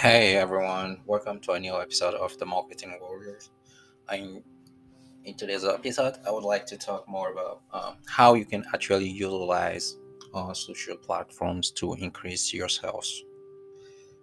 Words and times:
Hey 0.00 0.36
everyone, 0.36 1.00
welcome 1.06 1.40
to 1.40 1.52
a 1.54 1.58
new 1.58 1.74
episode 1.74 2.14
of 2.14 2.38
the 2.38 2.46
Marketing 2.46 2.96
Warriors. 3.00 3.50
I'm 4.08 4.44
in 5.24 5.34
today's 5.34 5.64
episode, 5.64 6.18
I 6.24 6.30
would 6.30 6.44
like 6.44 6.66
to 6.66 6.76
talk 6.76 7.08
more 7.08 7.32
about 7.32 7.62
um, 7.72 7.96
how 8.06 8.34
you 8.34 8.44
can 8.44 8.64
actually 8.72 9.08
utilize 9.08 9.96
uh, 10.32 10.54
social 10.54 10.96
platforms 10.96 11.72
to 11.72 11.94
increase 11.94 12.54
your 12.54 12.68
sales. 12.68 13.24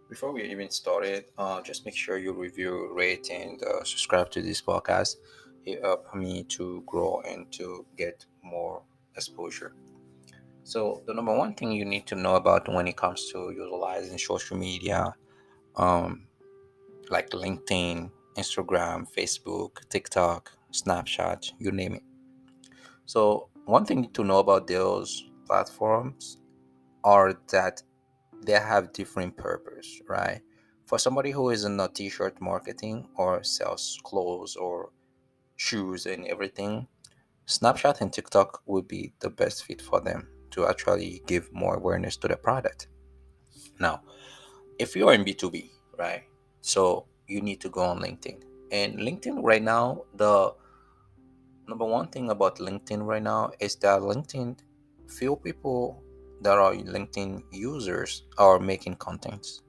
Before 0.10 0.32
we 0.32 0.43
even 0.43 0.70
started, 0.70 1.25
uh, 1.38 1.61
just 1.61 1.86
make 1.86 1.98
sure 1.98 2.18
you 2.18 2.32
review, 2.32 2.94
rate, 2.94 3.30
and 3.30 3.62
uh, 3.62 3.84
subscribe 3.84 4.32
to 4.32 4.42
this 4.42 4.62
podcast. 4.62 5.18
It 5.66 5.82
helps 5.82 6.16
me 6.16 6.46
to 6.55 6.84
grow 6.86 7.21
and 7.28 7.52
to 7.52 7.86
get 7.98 8.26
more 8.42 8.82
exposure. 9.18 9.76
So 10.64 11.04
the 11.06 11.14
number 11.14 11.36
one 11.36 11.54
thing 11.54 11.73
you 11.73 11.84
need 11.84 12.07
to 12.07 12.15
know 12.15 12.36
about 12.36 12.73
when 12.73 12.87
it 12.87 12.96
comes 12.96 13.29
to 13.34 13.51
utilizing 13.54 14.18
social 14.18 14.56
media 14.56 15.14
um, 15.78 16.28
like 17.10 17.29
LinkedIn, 17.29 18.11
Instagram, 18.38 19.06
Facebook, 19.15 19.88
TikTok, 19.89 20.51
Snapchat, 20.71 21.51
you 21.60 21.71
name 21.71 21.96
it. 21.96 22.04
So, 23.06 23.50
one 23.65 23.86
thing 23.86 24.10
to 24.11 24.24
know 24.24 24.39
about 24.39 24.68
those 24.68 25.29
platforms 25.46 26.38
are 27.04 27.34
that 27.51 27.82
they 28.46 28.54
have 28.54 28.93
different 28.93 29.38
purpose, 29.38 30.01
right? 30.07 30.42
For 30.86 31.00
somebody 31.00 31.32
who 31.32 31.50
is 31.50 31.64
in 31.65 31.79
a 31.79 31.87
t-shirt 31.87 32.39
marketing 32.42 33.08
or 33.16 33.44
sells 33.44 34.00
clothes 34.03 34.56
or 34.56 34.92
shoes 35.56 36.06
and 36.06 36.28
everything, 36.28 36.88
Snapchat 37.48 38.02
and 38.02 38.12
TikTok 38.12 38.62
would 38.66 38.88
be 38.88 39.14
the 39.20 39.30
best 39.30 39.66
fit 39.66 39.81
for 39.81 40.02
them 40.02 40.28
to 40.52 40.67
actually 40.67 41.22
give 41.28 41.52
more 41.53 41.76
awareness 41.76 42.17
to 42.17 42.28
the 42.28 42.38
product. 42.38 42.88
Now, 43.80 44.02
if 44.80 44.95
you're 44.95 45.14
in 45.14 45.23
B2B, 45.23 45.70
right? 45.98 46.23
So 46.62 47.06
you 47.28 47.42
need 47.42 47.62
to 47.62 47.70
go 47.70 47.81
on 47.81 48.00
LinkedIn. 48.00 48.44
And 48.72 49.00
LinkedIn 49.00 49.44
right 49.44 49.62
now, 49.62 50.04
the 50.16 50.54
number 51.68 51.86
one 51.86 52.08
thing 52.08 52.30
about 52.30 52.58
LinkedIn 52.58 53.06
right 53.06 53.23
now 53.23 53.52
is 53.59 53.76
that 53.78 54.02
LinkedIn, 54.02 54.58
few 55.08 55.36
people 55.38 56.03
that 56.42 56.58
are 56.58 56.73
LinkedIn 56.73 57.44
users 57.52 58.23
are 58.38 58.59
making 58.59 58.96
contents. 58.96 59.62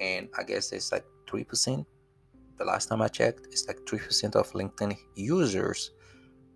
And 0.00 0.28
I 0.38 0.42
guess 0.44 0.72
it's 0.72 0.92
like 0.92 1.04
3%. 1.26 1.84
The 2.56 2.64
last 2.64 2.88
time 2.88 3.02
I 3.02 3.08
checked, 3.08 3.46
it's 3.50 3.66
like 3.68 3.78
3% 3.84 4.34
of 4.34 4.50
LinkedIn 4.52 4.96
users 5.14 5.92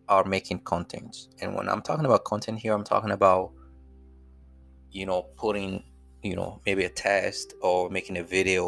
are 0.09 0.25
making 0.25 0.59
contents 0.61 1.29
And 1.41 1.55
when 1.55 1.69
I'm 1.69 1.81
talking 1.81 2.05
about 2.05 2.25
content 2.25 2.59
here, 2.59 2.73
I'm 2.73 2.85
talking 2.85 3.13
about, 3.13 3.53
you 4.91 5.07
know, 5.07 5.23
putting 5.37 5.85
you 6.23 6.37
know 6.37 6.61
maybe 6.67 6.84
a 6.84 6.89
test 6.89 7.55
or 7.61 7.91
making 7.91 8.19
a 8.19 8.23
video 8.23 8.65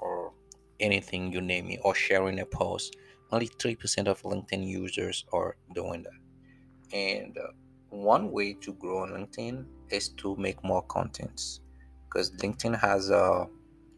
or 0.00 0.32
anything 0.80 1.32
you 1.32 1.40
name 1.40 1.70
it 1.70 1.80
or 1.82 1.94
sharing 1.94 2.40
a 2.40 2.46
post 2.46 2.96
only 3.30 3.48
3% 3.48 4.06
of 4.06 4.22
linkedin 4.22 4.66
users 4.66 5.24
are 5.32 5.56
doing 5.74 6.02
that. 6.04 6.96
And 6.96 7.36
uh, 7.36 7.52
one 7.90 8.30
way 8.30 8.54
to 8.54 8.72
grow 8.74 9.02
on 9.02 9.10
linkedin 9.10 9.66
is 9.90 10.08
to 10.20 10.36
make 10.36 10.62
more 10.64 10.82
contents 10.82 11.60
because 12.04 12.30
linkedin 12.32 12.78
has 12.78 13.10
uh, 13.10 13.44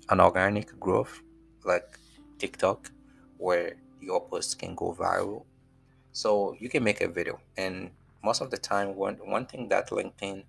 an 0.09 0.21
organic 0.21 0.79
growth 0.81 1.23
like 1.65 1.99
tiktok 2.39 2.91
where 3.39 3.75
your 4.01 4.27
posts 4.27 4.55
can 4.55 4.75
go 4.75 4.93
viral. 4.99 5.45
So 6.13 6.57
you 6.59 6.69
can 6.69 6.83
make 6.83 7.01
a 7.01 7.09
video 7.09 7.39
and 7.57 7.91
most 8.25 8.41
of 8.41 8.51
the 8.51 8.59
time 8.59 8.97
one, 8.97 9.15
one 9.25 9.47
thing 9.47 9.69
that 9.69 9.91
linkedin 9.91 10.45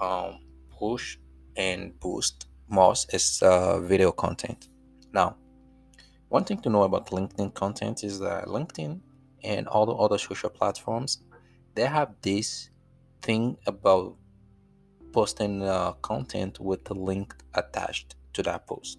um, 0.00 0.40
push 0.70 1.18
and 1.56 1.98
boost 2.00 2.46
most 2.68 3.12
is 3.14 3.42
uh, 3.42 3.80
video 3.80 4.12
content. 4.12 4.68
Now, 5.12 5.36
one 6.28 6.44
thing 6.44 6.58
to 6.62 6.70
know 6.70 6.84
about 6.84 7.08
LinkedIn 7.08 7.54
content 7.54 8.04
is 8.04 8.18
that 8.20 8.46
LinkedIn 8.46 9.00
and 9.44 9.68
all 9.68 9.84
the 9.84 9.92
other 9.92 10.18
social 10.18 10.48
platforms, 10.48 11.22
they 11.74 11.86
have 11.86 12.14
this 12.22 12.70
thing 13.20 13.58
about 13.66 14.16
posting 15.12 15.62
uh, 15.62 15.92
content 16.00 16.58
with 16.58 16.84
the 16.84 16.94
link 16.94 17.34
attached 17.54 18.16
to 18.32 18.42
that 18.42 18.66
post. 18.66 18.98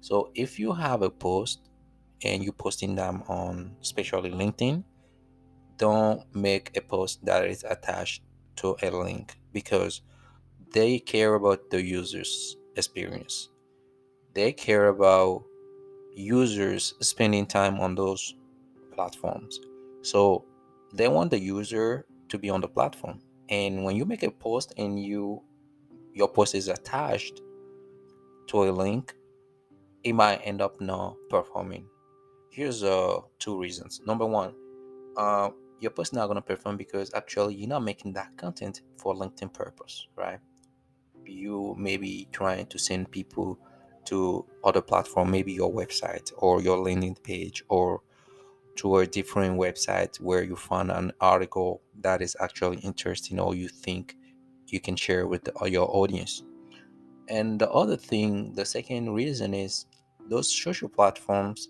So 0.00 0.32
if 0.34 0.58
you 0.58 0.72
have 0.72 1.02
a 1.02 1.10
post 1.10 1.70
and 2.24 2.42
you're 2.42 2.52
posting 2.52 2.96
them 2.96 3.22
on 3.28 3.76
especially 3.80 4.30
LinkedIn, 4.30 4.82
don't 5.76 6.22
make 6.34 6.76
a 6.76 6.80
post 6.80 7.24
that 7.24 7.46
is 7.46 7.64
attached 7.64 8.22
to 8.56 8.76
a 8.82 8.90
link 8.90 9.36
because 9.52 10.02
they 10.74 10.98
care 10.98 11.34
about 11.34 11.70
the 11.70 11.80
user's 11.80 12.56
experience. 12.76 13.48
They 14.34 14.52
care 14.52 14.88
about 14.88 15.44
users 16.12 16.94
spending 17.00 17.46
time 17.46 17.78
on 17.78 17.94
those 17.94 18.34
platforms. 18.92 19.60
So 20.02 20.44
they 20.92 21.06
want 21.06 21.30
the 21.30 21.38
user 21.38 22.04
to 22.28 22.38
be 22.38 22.50
on 22.50 22.60
the 22.60 22.68
platform. 22.68 23.20
And 23.48 23.84
when 23.84 23.94
you 23.94 24.04
make 24.04 24.24
a 24.24 24.30
post 24.30 24.74
and 24.76 25.02
you 25.02 25.42
your 26.12 26.28
post 26.28 26.54
is 26.54 26.68
attached 26.68 27.40
to 28.48 28.64
a 28.64 28.70
link, 28.70 29.14
it 30.02 30.12
might 30.12 30.40
end 30.44 30.60
up 30.60 30.80
not 30.80 31.16
performing. 31.30 31.86
Here's 32.50 32.82
uh 32.82 33.20
two 33.38 33.60
reasons. 33.60 34.00
Number 34.06 34.26
one, 34.26 34.54
uh, 35.16 35.50
your 35.78 35.92
post 35.92 36.12
is 36.12 36.16
not 36.16 36.26
gonna 36.26 36.42
perform 36.42 36.76
because 36.76 37.14
actually 37.14 37.54
you're 37.54 37.68
not 37.68 37.84
making 37.84 38.12
that 38.14 38.36
content 38.36 38.82
for 38.98 39.14
LinkedIn 39.14 39.52
purpose, 39.52 40.08
right? 40.16 40.40
You 41.26 41.74
maybe 41.78 42.28
trying 42.32 42.66
to 42.66 42.78
send 42.78 43.10
people 43.10 43.58
to 44.04 44.44
other 44.64 44.82
platform 44.82 45.30
maybe 45.30 45.52
your 45.52 45.72
website 45.72 46.30
or 46.38 46.60
your 46.60 46.78
landing 46.78 47.14
page 47.14 47.64
or 47.68 48.02
to 48.76 48.98
a 48.98 49.06
different 49.06 49.58
website 49.58 50.20
where 50.20 50.42
you 50.42 50.56
find 50.56 50.90
an 50.90 51.12
article 51.20 51.80
that 52.00 52.20
is 52.20 52.36
actually 52.40 52.78
interesting 52.78 53.38
or 53.38 53.54
you 53.54 53.68
think 53.68 54.16
you 54.66 54.80
can 54.80 54.96
share 54.96 55.26
with 55.26 55.44
the, 55.44 55.52
your 55.66 55.88
audience. 55.94 56.42
And 57.28 57.58
the 57.60 57.70
other 57.70 57.96
thing 57.96 58.52
the 58.54 58.64
second 58.64 59.12
reason 59.14 59.54
is 59.54 59.86
those 60.28 60.52
social 60.52 60.88
platforms 60.88 61.68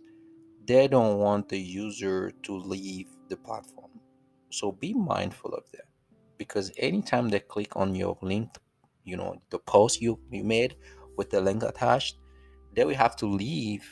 they 0.66 0.88
don't 0.88 1.18
want 1.18 1.48
the 1.48 1.58
user 1.58 2.32
to 2.42 2.56
leave 2.56 3.08
the 3.28 3.36
platform. 3.36 3.90
So 4.50 4.72
be 4.72 4.94
mindful 4.94 5.52
of 5.52 5.64
that 5.72 5.84
because 6.38 6.72
anytime 6.78 7.28
they 7.28 7.40
click 7.40 7.76
on 7.76 7.94
your 7.94 8.16
link 8.22 8.48
you 9.04 9.16
know 9.16 9.40
the 9.50 9.58
post 9.58 10.00
you, 10.00 10.18
you 10.30 10.44
made 10.44 10.76
with 11.16 11.30
the 11.30 11.40
link 11.40 11.62
attached 11.62 12.16
they 12.74 12.84
will 12.84 12.94
have 12.94 13.16
to 13.16 13.26
leave 13.26 13.88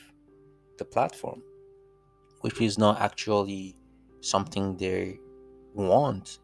the 0.79 0.85
platform 0.85 1.43
which 2.43 2.61
is 2.61 2.77
not 2.79 3.01
actually 3.01 3.77
something 4.21 4.77
they 4.77 5.19
want. 5.75 6.39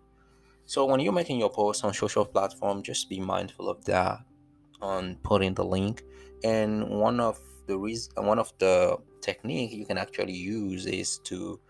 So 0.64 0.84
when 0.84 1.00
you're 1.00 1.12
making 1.12 1.38
your 1.38 1.50
post 1.50 1.84
on 1.84 1.92
social 1.92 2.24
platform 2.24 2.82
just 2.82 3.08
be 3.08 3.20
mindful 3.20 3.68
of 3.68 3.84
that 3.84 4.20
on 4.80 5.16
putting 5.22 5.54
the 5.54 5.64
link. 5.64 6.02
And 6.44 6.88
one 6.88 7.20
of 7.20 7.38
the 7.66 7.76
reason 7.76 8.12
one 8.24 8.38
of 8.38 8.52
the 8.58 8.96
technique 9.20 9.72
you 9.72 9.86
can 9.86 9.98
actually 9.98 10.34
use 10.34 10.86
is 10.86 11.18
to 11.24 11.60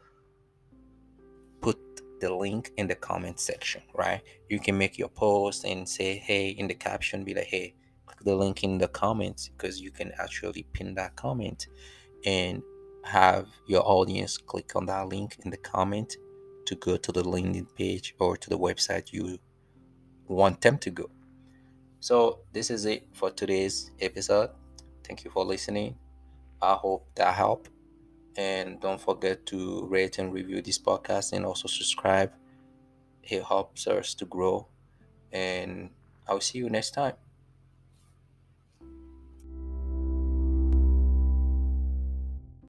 the 2.20 2.34
link 2.34 2.72
in 2.76 2.86
the 2.86 2.94
comment 2.94 3.40
section, 3.40 3.82
right? 3.94 4.22
You 4.48 4.60
can 4.60 4.76
make 4.76 4.98
your 4.98 5.08
post 5.08 5.64
and 5.64 5.88
say, 5.88 6.16
hey, 6.16 6.50
in 6.50 6.68
the 6.68 6.74
caption, 6.74 7.24
be 7.24 7.34
like, 7.34 7.46
hey, 7.46 7.74
click 8.06 8.18
the 8.24 8.34
link 8.34 8.64
in 8.64 8.78
the 8.78 8.88
comments 8.88 9.48
because 9.48 9.80
you 9.80 9.90
can 9.90 10.12
actually 10.18 10.64
pin 10.72 10.94
that 10.94 11.16
comment 11.16 11.66
and 12.24 12.62
have 13.04 13.46
your 13.66 13.82
audience 13.86 14.36
click 14.36 14.74
on 14.76 14.86
that 14.86 15.08
link 15.08 15.38
in 15.44 15.50
the 15.50 15.56
comment 15.56 16.16
to 16.66 16.74
go 16.74 16.96
to 16.96 17.12
the 17.12 17.26
landing 17.26 17.66
page 17.76 18.14
or 18.18 18.36
to 18.36 18.50
the 18.50 18.58
website 18.58 19.12
you 19.12 19.38
want 20.26 20.60
them 20.60 20.76
to 20.78 20.90
go. 20.90 21.10
So, 22.00 22.40
this 22.52 22.70
is 22.70 22.84
it 22.84 23.08
for 23.12 23.30
today's 23.30 23.90
episode. 24.00 24.50
Thank 25.04 25.24
you 25.24 25.30
for 25.30 25.44
listening. 25.44 25.96
I 26.60 26.74
hope 26.74 27.08
that 27.16 27.34
helped. 27.34 27.70
And 28.38 28.80
don't 28.80 29.00
forget 29.00 29.44
to 29.46 29.84
rate 29.86 30.18
and 30.18 30.32
review 30.32 30.62
this 30.62 30.78
podcast 30.78 31.32
and 31.32 31.44
also 31.44 31.66
subscribe. 31.66 32.30
It 33.24 33.42
helps 33.42 33.88
us 33.88 34.14
to 34.14 34.24
grow. 34.24 34.68
And 35.32 35.90
I'll 36.28 36.40
see 36.40 36.58
you 36.58 36.70
next 36.70 36.92
time. 36.92 37.14